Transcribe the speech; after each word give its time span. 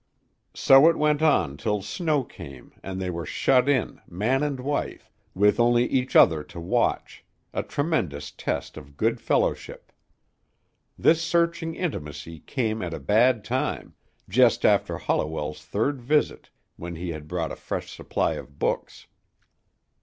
So 0.55 0.89
it 0.89 0.97
went 0.97 1.21
on 1.21 1.57
till 1.57 1.83
snow 1.83 2.23
came 2.23 2.73
and 2.81 2.99
they 2.99 3.11
were 3.11 3.23
shut 3.23 3.69
in, 3.69 4.01
man 4.09 4.41
and 4.41 4.59
wife, 4.59 5.11
with 5.35 5.59
only 5.59 5.85
each 5.85 6.15
other 6.15 6.41
to 6.43 6.59
watch, 6.59 7.23
a 7.53 7.61
tremendous 7.61 8.31
test 8.31 8.77
of 8.77 8.97
good 8.97 9.21
fellowship. 9.21 9.91
This 10.97 11.21
searching 11.21 11.75
intimacy 11.75 12.39
came 12.39 12.81
at 12.81 12.95
a 12.95 12.99
bad 12.99 13.43
time, 13.45 13.93
just 14.27 14.65
after 14.65 14.97
Holliwell's 14.97 15.63
third 15.63 16.01
visit 16.01 16.49
when 16.77 16.95
he 16.95 17.09
had 17.11 17.27
brought 17.27 17.51
a 17.51 17.55
fresh 17.55 17.91
supply 17.95 18.33
of 18.33 18.57
books. 18.57 19.05